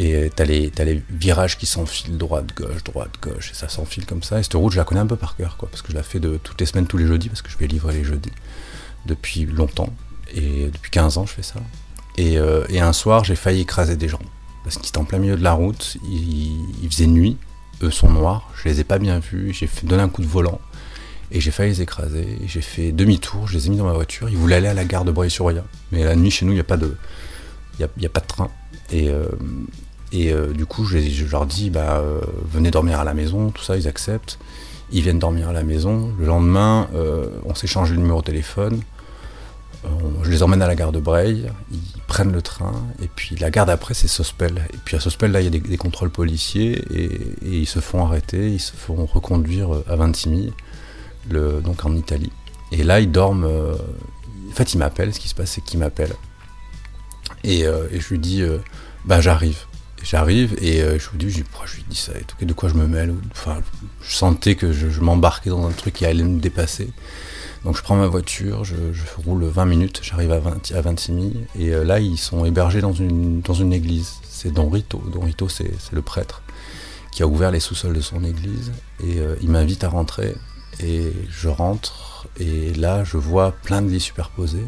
Et 0.04 0.32
t'as 0.34 0.44
les, 0.44 1.02
virages 1.10 1.56
qui 1.56 1.66
s'enfilent 1.66 2.18
droite, 2.18 2.56
gauche, 2.56 2.82
droite, 2.82 3.12
gauche, 3.22 3.52
et 3.52 3.54
ça 3.54 3.68
s'enfile 3.68 4.04
comme 4.04 4.24
ça. 4.24 4.40
Et 4.40 4.42
cette 4.42 4.54
route, 4.54 4.72
je 4.72 4.78
la 4.78 4.84
connais 4.84 5.00
un 5.00 5.06
peu 5.06 5.14
par 5.14 5.36
cœur, 5.36 5.56
quoi, 5.56 5.68
parce 5.70 5.80
que 5.80 5.92
je 5.92 5.96
la 5.96 6.02
fais 6.02 6.18
de 6.18 6.40
toutes 6.42 6.60
les 6.60 6.66
semaines, 6.66 6.88
tous 6.88 6.96
les 6.96 7.06
jeudis, 7.06 7.28
parce 7.28 7.40
que 7.40 7.50
je 7.50 7.56
vais 7.56 7.68
livrer 7.68 7.94
les 7.94 8.02
jeudis 8.02 8.32
depuis 9.06 9.46
longtemps. 9.46 9.90
Et 10.34 10.66
depuis 10.72 10.90
15 10.90 11.18
ans, 11.18 11.26
je 11.26 11.34
fais 11.34 11.44
ça. 11.44 11.60
Et, 12.18 12.36
euh, 12.36 12.64
et 12.68 12.80
un 12.80 12.92
soir, 12.92 13.22
j'ai 13.22 13.36
failli 13.36 13.60
écraser 13.60 13.96
des 13.96 14.08
gens. 14.08 14.18
Parce 14.64 14.76
qu'ils 14.76 14.88
étaient 14.88 14.98
en 14.98 15.04
plein 15.04 15.18
milieu 15.18 15.36
de 15.36 15.42
la 15.44 15.52
route, 15.52 15.96
il, 16.04 16.88
faisait 16.90 17.06
nuit, 17.06 17.36
eux 17.82 17.90
sont 17.92 18.10
noirs, 18.10 18.50
je 18.56 18.68
les 18.68 18.80
ai 18.80 18.84
pas 18.84 18.98
bien 18.98 19.20
vus, 19.20 19.52
j'ai 19.52 19.68
donné 19.84 20.02
un 20.02 20.08
coup 20.08 20.22
de 20.22 20.26
volant, 20.26 20.60
et 21.30 21.40
j'ai 21.40 21.52
failli 21.52 21.70
les 21.70 21.82
écraser. 21.82 22.38
J'ai 22.46 22.60
fait 22.60 22.90
demi-tour, 22.90 23.46
je 23.46 23.54
les 23.54 23.68
ai 23.68 23.70
mis 23.70 23.76
dans 23.76 23.86
ma 23.86 23.92
voiture, 23.92 24.28
ils 24.28 24.36
voulaient 24.36 24.56
aller 24.56 24.68
à 24.68 24.74
la 24.74 24.84
gare 24.84 25.04
de 25.04 25.12
Breuil-sur-Roya. 25.12 25.64
Mais 25.92 26.02
la 26.02 26.16
nuit, 26.16 26.32
chez 26.32 26.44
nous, 26.44 26.52
il 26.52 26.56
n'y 26.56 26.60
a 26.60 26.64
pas 26.64 26.76
de. 26.76 26.96
A, 27.80 27.84
a, 27.84 28.08
pas 28.08 28.20
de 28.20 28.26
train. 28.26 28.50
Et, 28.90 29.08
euh, 29.08 29.26
et 30.12 30.30
euh, 30.32 30.52
du 30.52 30.66
coup, 30.66 30.84
je, 30.84 31.24
leur 31.30 31.46
dis, 31.46 31.70
bah, 31.70 31.98
euh, 31.98 32.20
venez 32.50 32.70
dormir 32.70 33.00
à 33.00 33.04
la 33.04 33.14
maison, 33.14 33.50
tout 33.50 33.62
ça, 33.62 33.76
ils 33.76 33.88
acceptent. 33.88 34.38
Ils 34.92 35.02
viennent 35.02 35.18
dormir 35.18 35.48
à 35.48 35.52
la 35.54 35.62
maison. 35.62 36.12
Le 36.18 36.26
lendemain, 36.26 36.88
euh, 36.94 37.28
on 37.44 37.54
s'échange 37.54 37.90
le 37.90 37.96
numéro 37.96 38.20
de 38.20 38.26
téléphone. 38.26 38.82
je 40.22 40.30
les 40.30 40.42
emmène 40.42 40.60
à 40.60 40.66
la 40.68 40.74
gare 40.74 40.92
de 40.92 41.00
Breil. 41.00 41.50
Ils 41.72 42.02
prennent 42.06 42.30
le 42.30 42.42
train. 42.42 42.74
Et 43.02 43.08
puis 43.08 43.36
la 43.36 43.50
gare 43.50 43.64
d'après, 43.64 43.94
c'est 43.94 44.06
Sospel. 44.06 44.66
Et 44.74 44.76
puis 44.84 44.96
à 44.96 45.00
Sospel, 45.00 45.32
là, 45.32 45.40
il 45.40 45.44
y 45.44 45.46
a 45.46 45.60
des, 45.60 45.76
contrôles 45.78 46.10
policiers. 46.10 46.84
Et, 46.94 47.18
ils 47.42 47.66
se 47.66 47.80
font 47.80 48.04
arrêter. 48.04 48.50
Ils 48.50 48.60
se 48.60 48.72
font 48.72 49.06
reconduire 49.06 49.70
à 49.88 49.96
Vintimille. 49.96 50.52
le, 51.30 51.62
donc 51.62 51.86
en 51.86 51.96
Italie. 51.96 52.32
Et 52.70 52.84
là, 52.84 53.00
ils 53.00 53.10
dorment. 53.10 53.46
en 53.46 54.54
fait, 54.54 54.74
il 54.74 54.78
m'appelle. 54.78 55.14
Ce 55.14 55.20
qui 55.20 55.28
se 55.28 55.34
passe, 55.34 55.52
c'est 55.52 55.64
qu'il 55.64 55.80
m'appelle. 55.80 56.12
Et, 57.44 57.60
et 57.60 57.98
je 57.98 58.08
lui 58.10 58.18
dis, 58.18 58.42
bah 59.06 59.22
j'arrive. 59.22 59.64
J'arrive 60.02 60.56
et 60.60 60.82
euh, 60.82 60.98
je 60.98 61.10
lui 61.10 61.18
dis, 61.18 61.30
je, 61.30 61.42
dis, 61.42 61.44
je 61.66 61.76
lui 61.76 61.84
dis 61.88 61.96
ça 61.96 62.12
et 62.40 62.44
de 62.44 62.52
quoi 62.52 62.68
je 62.68 62.74
me 62.74 62.86
mêle. 62.86 63.14
Enfin, 63.30 63.60
je 64.02 64.14
sentais 64.14 64.56
que 64.56 64.72
je, 64.72 65.00
m'embarquais 65.00 65.50
dans 65.50 65.66
un 65.66 65.70
truc 65.70 65.94
qui 65.94 66.06
allait 66.06 66.24
me 66.24 66.40
dépasser. 66.40 66.88
Donc 67.64 67.76
je 67.76 67.82
prends 67.82 67.94
ma 67.94 68.08
voiture, 68.08 68.64
je, 68.64 68.74
roule 69.24 69.44
20 69.44 69.66
minutes, 69.66 70.00
j'arrive 70.02 70.32
à, 70.32 70.40
20 70.40 70.72
à 70.72 70.80
Vintimille, 70.80 71.46
et 71.56 71.72
euh, 71.72 71.84
là 71.84 72.00
ils 72.00 72.18
sont 72.18 72.44
hébergés 72.44 72.80
dans 72.80 72.92
une, 72.92 73.72
église. 73.72 74.14
C'est 74.28 74.52
Don 74.52 74.68
Rito. 74.68 75.00
Don 75.12 75.20
Rito, 75.20 75.48
c'est 75.48 75.70
c'est 75.78 75.92
le 75.92 76.02
prêtre 76.02 76.42
qui 77.12 77.22
a 77.22 77.26
ouvert 77.28 77.52
les 77.52 77.60
sous-sols 77.60 77.94
de 77.94 78.00
son 78.00 78.24
église, 78.24 78.72
et 79.04 79.18
euh, 79.18 79.36
il 79.42 79.50
m'invite 79.50 79.84
à 79.84 79.88
rentrer, 79.88 80.34
et 80.80 81.12
je 81.30 81.48
rentre, 81.48 82.26
et 82.40 82.72
là 82.72 83.04
je 83.04 83.18
vois 83.18 83.52
plein 83.52 83.82
de 83.82 83.88
lits 83.88 84.00
superposés, 84.00 84.66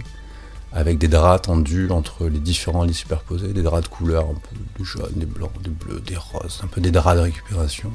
avec 0.75 0.99
des 0.99 1.09
draps 1.09 1.43
tendus 1.47 1.89
entre 1.91 2.27
les 2.27 2.41
différents 2.41 2.83
lits 2.85 2.95
superposés, 2.95 3.53
des 3.53 3.63
draps 3.63 3.85
de 3.85 3.89
couleur, 3.89 4.25
un 4.25 4.35
peu 4.35 4.57
du 4.77 4.85
jaune, 4.85 5.13
des 5.15 5.25
blancs, 5.25 5.53
des 5.63 5.71
bleus, 5.71 6.01
des 6.01 6.17
roses, 6.17 6.61
un 6.65 6.67
peu 6.67 6.81
des 6.81 6.91
draps 6.91 7.17
de 7.17 7.23
récupération. 7.23 7.93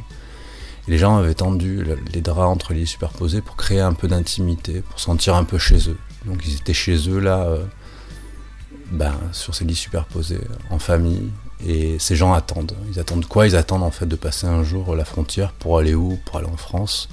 Les 0.87 0.97
gens 0.97 1.17
avaient 1.17 1.33
tendu 1.35 1.83
le- 1.83 1.99
les 2.13 2.21
draps 2.21 2.39
entre 2.47 2.73
les 2.73 2.79
lits 2.79 2.87
superposés 2.87 3.41
pour 3.41 3.57
créer 3.57 3.81
un 3.81 3.93
peu 3.93 4.07
d'intimité, 4.07 4.81
pour 4.81 4.99
sentir 4.99 5.35
un 5.35 5.43
peu 5.43 5.57
chez 5.57 5.89
eux. 5.89 5.97
Donc 6.25 6.41
ils 6.47 6.55
étaient 6.55 6.73
chez 6.73 6.97
eux 7.09 7.19
là, 7.19 7.43
euh, 7.43 7.65
ben, 8.91 9.13
sur 9.33 9.53
ces 9.53 9.65
lits 9.65 9.75
superposés, 9.75 10.39
en 10.69 10.79
famille. 10.79 11.29
Et 11.67 11.99
ces 11.99 12.15
gens 12.15 12.31
attendent. 12.33 12.75
Ils 12.91 12.99
attendent 12.99 13.25
quoi? 13.25 13.45
Ils 13.45 13.57
attendent 13.57 13.83
en 13.83 13.91
fait 13.91 14.05
de 14.05 14.15
passer 14.15 14.47
un 14.47 14.63
jour 14.63 14.95
la 14.95 15.03
frontière 15.03 15.51
pour 15.51 15.77
aller 15.77 15.93
où? 15.93 16.17
Pour 16.25 16.37
aller 16.37 16.47
en 16.47 16.55
France, 16.57 17.09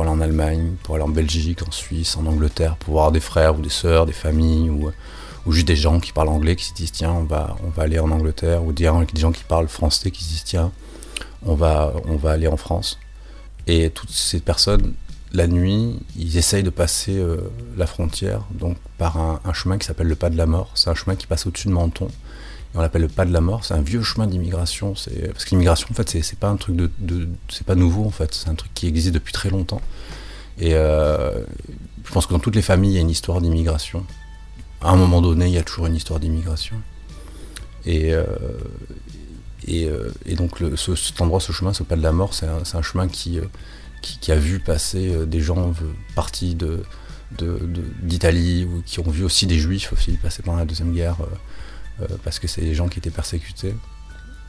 pour 0.00 0.06
aller 0.08 0.18
en 0.18 0.22
Allemagne, 0.22 0.76
pour 0.82 0.94
aller 0.94 1.04
en 1.04 1.10
Belgique, 1.10 1.60
en 1.68 1.70
Suisse, 1.70 2.16
en 2.16 2.24
Angleterre, 2.24 2.76
pour 2.76 2.94
voir 2.94 3.12
des 3.12 3.20
frères 3.20 3.58
ou 3.58 3.60
des 3.60 3.68
sœurs, 3.68 4.06
des 4.06 4.14
familles, 4.14 4.70
ou, 4.70 4.90
ou 5.44 5.52
juste 5.52 5.68
des 5.68 5.76
gens 5.76 6.00
qui 6.00 6.10
parlent 6.12 6.30
anglais 6.30 6.56
qui 6.56 6.64
se 6.64 6.72
disent 6.72 6.90
tiens, 6.92 7.12
on 7.12 7.24
va, 7.24 7.54
on 7.62 7.68
va 7.68 7.82
aller 7.82 7.98
en 7.98 8.10
Angleterre, 8.10 8.64
ou 8.64 8.72
des 8.72 8.84
gens, 8.84 9.02
des 9.02 9.20
gens 9.20 9.30
qui 9.30 9.44
parlent 9.44 9.68
français 9.68 10.10
qui 10.10 10.24
se 10.24 10.30
disent 10.30 10.44
tiens, 10.44 10.72
on 11.44 11.54
va, 11.54 11.92
on 12.06 12.16
va 12.16 12.30
aller 12.30 12.46
en 12.46 12.56
France. 12.56 12.98
Et 13.66 13.90
toutes 13.90 14.10
ces 14.10 14.40
personnes, 14.40 14.94
la 15.34 15.46
nuit, 15.46 16.00
ils 16.16 16.38
essayent 16.38 16.62
de 16.62 16.70
passer 16.70 17.18
euh, 17.18 17.36
la 17.76 17.86
frontière 17.86 18.40
donc 18.52 18.78
par 18.96 19.18
un, 19.18 19.40
un 19.44 19.52
chemin 19.52 19.76
qui 19.76 19.86
s'appelle 19.86 20.08
le 20.08 20.16
pas 20.16 20.30
de 20.30 20.38
la 20.38 20.46
mort. 20.46 20.70
C'est 20.76 20.88
un 20.88 20.94
chemin 20.94 21.14
qui 21.14 21.26
passe 21.26 21.46
au-dessus 21.46 21.68
de 21.68 21.74
Menton. 21.74 22.08
On 22.74 22.80
l'appelle 22.80 23.02
le 23.02 23.08
pas 23.08 23.24
de 23.24 23.32
la 23.32 23.40
mort. 23.40 23.64
C'est 23.64 23.74
un 23.74 23.82
vieux 23.82 24.02
chemin 24.02 24.26
d'immigration. 24.26 24.92
Parce 24.92 25.44
que 25.44 25.50
l'immigration, 25.50 25.88
en 25.90 25.94
fait, 25.94 26.22
c'est 26.22 26.38
pas 26.38 26.48
un 26.48 26.56
truc 26.56 26.76
de, 26.76 27.28
c'est 27.48 27.66
pas 27.66 27.74
nouveau 27.74 28.04
en 28.04 28.10
fait. 28.10 28.32
C'est 28.34 28.48
un 28.48 28.54
truc 28.54 28.72
qui 28.74 28.86
existe 28.86 29.12
depuis 29.12 29.32
très 29.32 29.50
longtemps. 29.50 29.82
Et 30.58 30.74
euh, 30.74 31.42
je 32.04 32.12
pense 32.12 32.26
que 32.26 32.32
dans 32.32 32.38
toutes 32.38 32.54
les 32.54 32.62
familles, 32.62 32.92
il 32.92 32.94
y 32.94 32.98
a 32.98 33.00
une 33.00 33.10
histoire 33.10 33.40
d'immigration. 33.40 34.04
À 34.82 34.90
un 34.90 34.96
moment 34.96 35.20
donné, 35.20 35.46
il 35.46 35.52
y 35.52 35.58
a 35.58 35.62
toujours 35.62 35.86
une 35.86 35.96
histoire 35.96 36.20
d'immigration. 36.20 36.76
Et, 37.86 38.12
euh, 38.14 38.24
euh, 39.68 40.10
donc 40.36 40.58
ce- 40.76 40.94
cet 40.94 41.20
endroit, 41.20 41.40
ce 41.40 41.52
chemin, 41.52 41.72
ce 41.72 41.82
pas 41.82 41.96
de 41.96 42.02
la 42.02 42.12
mort, 42.12 42.34
c'est 42.34 42.46
un, 42.46 42.82
chemin 42.82 43.08
qui, 43.08 43.40
a 44.28 44.34
vu 44.36 44.60
passer 44.60 45.26
des 45.26 45.40
gens 45.40 45.72
partis 46.14 46.56
d'Italie 48.02 48.64
ou 48.64 48.82
qui 48.84 49.00
ont 49.00 49.10
vu 49.10 49.24
aussi 49.24 49.46
des 49.46 49.58
juifs 49.58 49.92
aussi 49.92 50.12
passer 50.12 50.42
pendant 50.42 50.58
la 50.58 50.66
Deuxième 50.66 50.92
Guerre 50.92 51.16
parce 52.24 52.38
que 52.38 52.48
c'est 52.48 52.60
des 52.62 52.74
gens 52.74 52.88
qui 52.88 52.98
étaient 52.98 53.10
persécutés. 53.10 53.74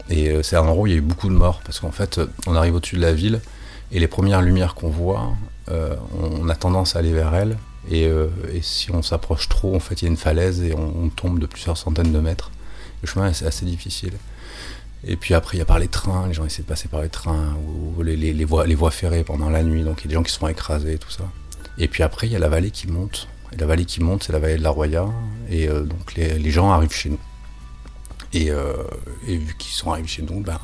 Et 0.10 0.30
euh, 0.30 0.44
c'est 0.44 0.56
un 0.56 0.62
endroit 0.62 0.84
où 0.84 0.88
il 0.88 0.94
y 0.94 0.96
a 0.96 0.98
eu 0.98 1.02
beaucoup 1.02 1.30
de 1.30 1.34
morts 1.34 1.62
parce 1.64 1.80
qu'en 1.80 1.92
fait, 1.92 2.18
euh, 2.18 2.28
on 2.48 2.56
arrive 2.56 2.76
au-dessus 2.76 2.96
de 2.96 3.02
la 3.02 3.14
ville 3.14 3.40
et 3.92 4.00
les 4.00 4.08
premières 4.08 4.42
lumières 4.42 4.74
qu'on 4.76 4.90
voit, 4.90 5.34
euh, 5.70 5.96
on 6.20 6.50
a 6.50 6.56
tendance 6.56 6.96
à 6.96 7.00
aller 7.00 7.14
vers 7.14 7.34
elles. 7.36 7.58
Et, 7.90 8.06
euh, 8.06 8.28
si 8.62 8.92
on 8.92 9.02
s'approche 9.02 9.48
trop, 9.50 9.76
en 9.76 9.80
fait, 9.80 10.02
il 10.02 10.06
y 10.06 10.08
a 10.08 10.12
une 10.12 10.18
falaise 10.18 10.62
et 10.64 10.74
on, 10.76 11.10
tombe 11.10 11.40
de 11.40 11.46
plusieurs 11.46 11.78
centaines 11.78 12.12
de 12.12 12.20
mètres. 12.20 12.52
Le 13.02 13.08
chemin 13.08 13.28
est 13.30 13.44
assez 13.44 13.66
difficile. 13.66 14.14
Et 15.04 15.16
puis 15.16 15.34
après, 15.34 15.58
il 15.58 15.60
y 15.60 15.64
a 15.64 15.66
par 15.66 15.80
les 15.80 15.88
trains, 15.88 16.28
les 16.28 16.34
gens 16.34 16.46
essaient 16.46 16.62
de 16.62 16.68
passer 16.68 16.88
par 16.88 17.02
les 17.02 17.10
trains 17.10 17.56
ou 17.98 18.04
les, 18.04 18.16
les- 18.16 18.34
les 18.34 18.46
voies, 18.46 18.68
les 18.68 18.78
ferrées 18.92 19.24
pendant 19.24 19.50
la 19.50 19.64
nuit, 19.64 19.84
donc 19.84 20.02
il 20.02 20.04
y 20.04 20.08
a 20.08 20.10
des 20.10 20.14
gens 20.14 20.24
qui 20.24 20.32
se 20.32 20.38
font 20.38 20.48
écraser, 20.48 20.98
tout 21.00 21.10
ça. 21.10 21.24
Et 21.80 21.88
puis 21.88 22.04
après, 22.04 22.28
il 22.28 22.34
y 22.34 22.36
a 22.36 22.40
la 22.40 22.50
vallée 22.50 22.70
qui 22.72 22.88
monte. 22.88 23.28
Et 23.52 23.58
la 23.58 23.66
vallée 23.66 23.86
qui 23.86 24.02
monte, 24.02 24.24
c'est 24.24 24.34
la 24.34 24.40
vallée 24.40 24.58
de 24.58 24.64
la 24.64 24.70
Roya. 24.70 25.08
Et 25.50 25.68
euh, 25.68 25.82
donc 25.82 26.14
les, 26.16 26.38
les 26.38 26.52
gens 26.52 26.70
arrivent 26.72 26.94
chez 26.94 27.10
nous. 27.10 27.20
Et, 28.34 28.50
euh, 28.52 28.74
et 29.28 29.38
vu 29.38 29.56
qu'ils 29.58 29.74
sont 29.74 29.92
arrivés 29.92 30.08
chez 30.08 30.22
nous, 30.22 30.40
ben, 30.42 30.60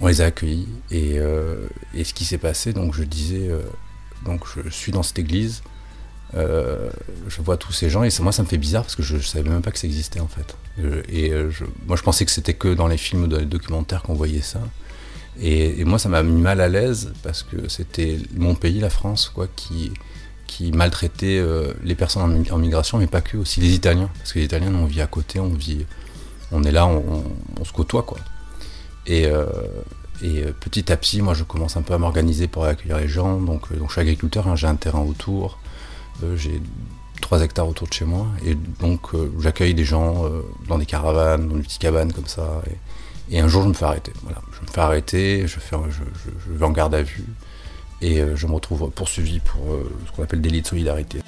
on 0.00 0.06
les 0.08 0.20
a 0.20 0.26
accueillis. 0.26 0.68
Et, 0.90 1.18
euh, 1.18 1.66
et 1.94 2.04
ce 2.04 2.14
qui 2.14 2.24
s'est 2.24 2.38
passé, 2.38 2.72
donc 2.72 2.94
je 2.94 3.02
disais, 3.02 3.48
euh, 3.48 3.60
donc 4.24 4.44
je 4.54 4.68
suis 4.70 4.92
dans 4.92 5.02
cette 5.02 5.18
église, 5.18 5.62
je 6.34 7.40
vois 7.40 7.56
tous 7.56 7.72
ces 7.72 7.88
gens 7.88 8.02
et 8.02 8.10
moi 8.20 8.30
ça 8.32 8.42
me 8.42 8.48
fait 8.48 8.58
bizarre 8.58 8.82
parce 8.82 8.94
que 8.96 9.02
je, 9.02 9.16
je 9.16 9.26
savais 9.26 9.48
même 9.48 9.62
pas 9.62 9.70
que 9.70 9.78
ça 9.78 9.86
existait 9.86 10.20
en 10.20 10.28
fait. 10.28 10.54
Et 11.08 11.32
moi 11.86 11.96
je 11.96 12.02
pensais 12.02 12.26
que 12.26 12.30
c'était 12.30 12.52
que 12.52 12.74
dans 12.74 12.88
les 12.88 12.98
films 12.98 13.22
ou 13.22 13.26
dans 13.26 13.38
les 13.38 13.46
documentaires 13.46 14.02
qu'on 14.02 14.14
voyait 14.14 14.42
ça. 14.42 14.60
Et, 15.40 15.82
moi 15.84 15.98
ça 15.98 16.08
m'a 16.10 16.22
mis 16.22 16.40
mal 16.40 16.60
à 16.60 16.68
l'aise 16.68 17.12
parce 17.22 17.42
que 17.42 17.68
c'était 17.68 18.18
mon 18.34 18.54
pays, 18.54 18.80
la 18.80 18.90
France, 18.90 19.30
quoi, 19.34 19.46
qui, 19.54 19.92
qui 20.46 20.72
maltraitait 20.72 21.42
les 21.84 21.94
personnes 21.94 22.22
en, 22.22 22.28
mi- 22.28 22.50
en 22.50 22.58
migration, 22.58 22.98
mais 22.98 23.06
pas 23.06 23.22
que, 23.22 23.38
aussi 23.38 23.60
les 23.60 23.72
Italiens. 23.74 24.10
Parce 24.18 24.32
que 24.34 24.38
les 24.40 24.44
Italiens, 24.44 24.74
on 24.74 24.84
vit 24.84 25.00
à 25.00 25.06
côté, 25.06 25.40
on 25.40 25.54
vit, 25.54 25.86
on 26.52 26.62
est 26.62 26.70
là, 26.72 26.86
on, 26.86 27.22
se 27.64 27.72
côtoie 27.72 28.02
quoi. 28.02 28.18
Et, 29.06 29.26
euh, 29.26 29.46
euh, 30.22 30.52
petit 30.60 30.90
à 30.92 30.96
petit, 30.96 31.20
moi 31.22 31.34
je 31.34 31.44
commence 31.44 31.76
un 31.76 31.82
peu 31.82 31.94
à 31.94 31.98
m'organiser 31.98 32.48
pour 32.48 32.64
accueillir 32.64 32.98
les 32.98 33.08
gens. 33.08 33.38
Donc, 33.40 33.62
euh, 33.72 33.76
je 33.86 33.92
suis 33.92 34.00
agriculteur, 34.00 34.48
hein, 34.48 34.56
j'ai 34.56 34.66
un 34.66 34.76
terrain 34.76 35.00
autour. 35.00 35.58
J'ai 36.36 36.62
3 37.20 37.42
hectares 37.42 37.68
autour 37.68 37.88
de 37.88 37.92
chez 37.92 38.06
moi 38.06 38.26
et 38.42 38.54
donc 38.54 39.10
j'accueille 39.38 39.74
des 39.74 39.84
gens 39.84 40.24
dans 40.66 40.78
des 40.78 40.86
caravanes, 40.86 41.46
dans 41.46 41.56
des 41.56 41.62
petites 41.62 41.80
cabanes 41.80 42.10
comme 42.10 42.26
ça. 42.26 42.62
Et, 43.30 43.38
un 43.38 43.48
jour 43.48 43.64
je 43.64 43.68
me 43.68 43.74
fais 43.74 43.84
arrêter. 43.84 44.12
Voilà, 44.22 44.40
je 44.52 44.62
me 44.62 44.66
fais 44.72 44.80
arrêter, 44.80 45.46
je, 45.46 45.60
fais, 45.60 45.76
je, 45.90 46.02
je- 46.24 46.52
vais 46.56 46.64
en 46.64 46.70
garde 46.70 46.94
à 46.94 47.02
vue 47.02 47.26
et 48.00 48.22
je 48.34 48.46
me 48.46 48.52
retrouve 48.54 48.88
poursuivi 48.90 49.40
pour 49.40 49.60
ce 50.06 50.12
qu'on 50.12 50.22
appelle 50.22 50.40
délit 50.40 50.62
de 50.62 50.66
solidarité. 50.66 51.18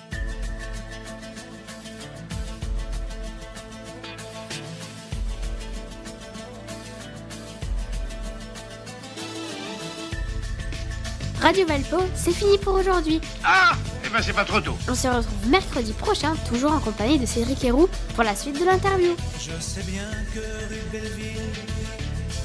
Radio 11.48 11.66
Valpo, 11.66 11.96
c'est 12.14 12.32
fini 12.32 12.58
pour 12.58 12.74
aujourd'hui. 12.74 13.22
Ah 13.42 13.72
Eh 14.04 14.10
ben 14.10 14.20
c'est 14.20 14.34
pas 14.34 14.44
trop 14.44 14.60
tôt. 14.60 14.76
On 14.86 14.94
se 14.94 15.08
retrouve 15.08 15.48
mercredi 15.48 15.94
prochain, 15.94 16.34
toujours 16.46 16.72
en 16.72 16.78
compagnie 16.78 17.18
de 17.18 17.24
Cédric 17.24 17.64
Héroux, 17.64 17.88
pour 18.14 18.22
la 18.22 18.36
suite 18.36 18.60
de 18.60 18.66
l'interview. 18.66 19.16
Je 19.40 19.58
sais 19.58 19.82
bien 19.84 20.10
que 20.34 20.40
rue 20.40 20.82
Belleville, 20.92 21.40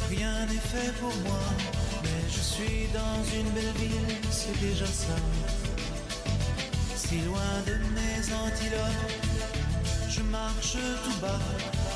rien 0.10 0.46
n'est 0.46 0.54
fait 0.54 0.94
pour 1.02 1.14
moi. 1.26 1.38
Mais 2.02 2.32
je 2.32 2.40
suis 2.40 2.88
dans 2.94 3.22
une 3.38 3.50
belle 3.50 3.74
ville, 3.78 4.16
c'est 4.32 4.58
déjà 4.62 4.86
ça. 4.86 5.18
Si 6.96 7.20
loin 7.28 7.60
de 7.68 7.74
mes 7.74 8.34
antilopes, 8.34 9.12
je 10.08 10.22
marche 10.22 10.78
tout 11.04 11.20
bas. 11.22 11.40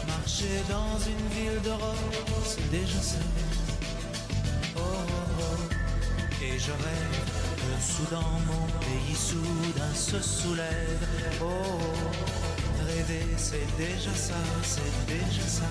Marcher 0.09 0.61
dans 0.69 0.99
une 0.99 1.29
ville 1.39 1.61
d'Europe, 1.63 1.95
c'est 2.43 2.69
déjà 2.69 3.01
ça. 3.01 3.15
Oh, 4.75 4.79
oh, 4.83 4.97
oh. 5.07 5.26
Et 6.49 6.57
je 6.59 6.71
rêve 6.71 7.19
que 7.57 7.81
soudain 7.83 8.21
mon 8.47 8.67
pays 8.79 9.15
soudain 9.15 9.93
se 9.93 10.21
soulève. 10.21 11.07
Oh, 11.41 11.45
oh. 11.45 12.85
rêver 12.87 13.25
c'est 13.35 13.67
déjà 13.77 14.13
ça, 14.15 14.35
c'est 14.63 15.05
déjà 15.07 15.45
ça. 15.45 15.65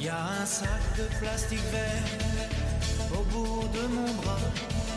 Il 0.00 0.06
y 0.06 0.08
a 0.08 0.28
un 0.40 0.46
sac 0.46 0.80
de 0.96 1.04
plastique 1.18 1.60
vert 1.70 3.12
au 3.12 3.22
bout 3.24 3.68
de 3.68 3.86
mon 3.86 4.10
bras. 4.14 4.38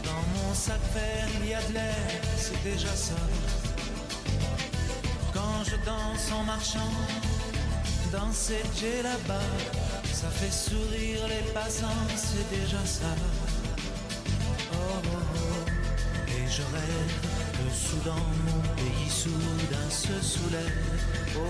Dans 0.01 0.23
mon 0.33 0.53
sac 0.53 0.79
vert, 0.93 1.27
il 1.41 1.49
y 1.49 1.53
a 1.53 1.61
de 1.61 1.73
l'air, 1.73 2.21
c'est 2.37 2.63
déjà 2.63 2.95
ça. 2.95 3.19
Quand 5.33 5.61
je 5.65 5.75
danse 5.85 6.31
en 6.31 6.45
marchant, 6.45 6.93
dans 8.13 8.31
cette 8.31 8.81
là-bas, 9.03 9.51
ça 10.05 10.29
fait 10.29 10.53
sourire 10.53 11.27
les 11.27 11.51
passants, 11.51 12.07
c'est 12.15 12.49
déjà 12.57 12.85
ça. 12.85 13.13
Oh, 14.71 14.75
oh, 14.77 15.17
oh. 15.35 16.29
Et 16.29 16.49
je 16.49 16.61
rêve 16.61 17.13
que 17.51 17.75
soudain 17.75 18.23
mon 18.45 18.61
pays 18.77 19.09
soudain 19.09 19.89
se 19.89 20.25
soulève. 20.25 21.42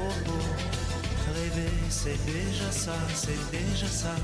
C'est 2.02 2.26
déjà 2.26 2.72
ça, 2.72 2.96
c'est 3.16 3.52
déjà 3.52 3.88
ça. 3.88 4.16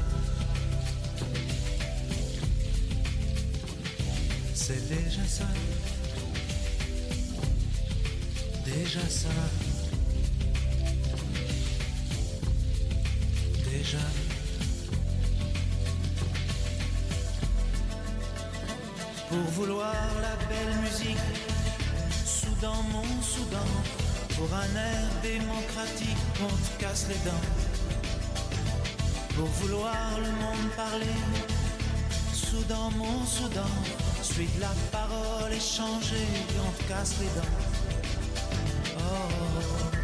c'est 4.69 4.87
déjà 4.87 5.25
ça. 5.27 5.45
Déjà 8.63 8.99
ça. 9.09 9.29
Déjà. 13.71 13.97
Pour 19.29 19.37
vouloir 19.57 19.95
la 20.21 20.35
belle 20.49 20.75
musique, 20.83 21.17
Soudan, 22.25 22.83
mon 22.91 23.21
Soudan, 23.23 23.71
pour 24.35 24.53
un 24.53 24.75
air 24.75 25.09
démocratique, 25.23 26.17
on 26.43 26.47
te 26.47 26.83
casse 26.83 27.07
les 27.09 27.17
dents. 27.27 27.58
Pour 29.39 29.47
vouloir 29.47 29.95
le 30.17 30.31
monde 30.31 30.69
parler, 30.75 31.15
Soudan, 32.33 32.91
mon 32.97 33.25
Soudan, 33.25 33.71
suite 34.21 34.59
la 34.59 34.73
parole 34.91 35.53
échangée, 35.53 36.27
on 36.59 36.87
casse 36.89 37.15
les 37.21 37.27
dents. 37.27 37.55
Oh, 38.97 39.95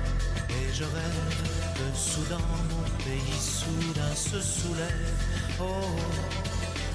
et 0.50 0.74
je 0.74 0.86
rêve 0.86 1.34
de 1.75 1.98
Soudan, 1.98 2.39
mon 2.70 3.04
pays 3.04 3.38
soudain 3.38 4.15
se 4.15 4.39
soulève. 4.39 5.12
Oh, 5.60 5.65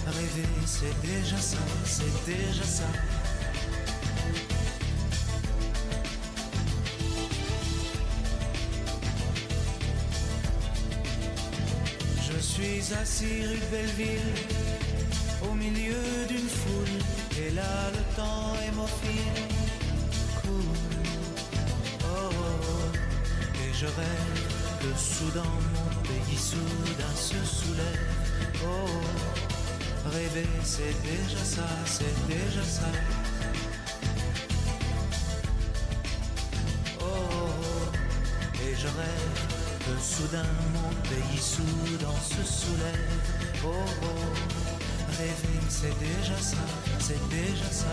rêver 0.07 0.49
c'est 0.65 0.99
déjà 1.03 1.37
ça, 1.37 1.59
c'est 1.85 2.25
déjà 2.25 2.65
ça. 2.65 2.89
Suis 12.71 12.95
assis 12.95 13.47
rue 13.47 13.63
Belleville, 13.71 14.35
au 15.43 15.55
milieu 15.55 16.27
d'une 16.29 16.49
foule, 16.49 16.99
et 17.41 17.51
là 17.51 17.91
le 17.93 18.17
temps 18.17 18.55
hémophile 18.69 19.49
coule. 20.43 21.01
Oh, 22.05 22.31
oh, 22.31 22.97
et 23.63 23.75
je 23.75 23.87
rêve 23.87 24.43
que 24.81 24.99
soudain 24.99 25.53
mon 25.75 25.91
pays 26.09 26.39
soudain 26.39 27.15
se 27.17 27.41
soulève. 27.45 28.07
Oh, 28.65 30.09
rêver 30.11 30.49
c'est 30.63 30.97
déjà 31.03 31.45
ça, 31.45 31.69
c'est 31.87 32.27
déjà 32.29 32.63
ça. 32.63 32.91
Oh, 37.01 37.05
oh, 37.05 38.63
et 38.63 38.75
je 38.77 38.87
rêve 38.87 39.50
soudain 39.99 40.47
mon 40.73 40.91
pays 41.09 41.39
soudain 41.39 42.15
se 42.23 42.43
soulève. 42.45 43.65
Oh, 43.65 43.69
oh, 44.03 44.07
rêver 45.19 45.61
c'est 45.69 45.99
déjà 45.99 46.37
ça, 46.41 46.57
c'est 46.99 47.29
déjà 47.29 47.71
ça. 47.71 47.87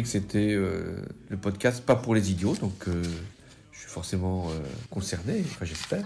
Que 0.00 0.08
c'était 0.08 0.52
euh, 0.52 1.04
le 1.28 1.36
podcast 1.36 1.84
pas 1.84 1.96
pour 1.96 2.14
les 2.14 2.30
idiots, 2.30 2.54
donc 2.54 2.88
euh, 2.88 3.02
je 3.72 3.80
suis 3.80 3.90
forcément 3.90 4.48
euh, 4.48 4.60
concerné, 4.88 5.44
enfin 5.44 5.66
j'espère. 5.66 6.04